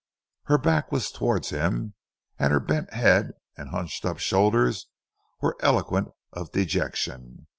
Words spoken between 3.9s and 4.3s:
up